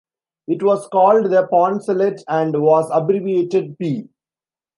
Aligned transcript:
It 0.47 0.63
was 0.63 0.87
called 0.87 1.25
the 1.29 1.45
poncelet 1.47 2.23
and 2.27 2.59
was 2.59 2.89
abbreviated 2.91 3.77
"p". 3.77 4.09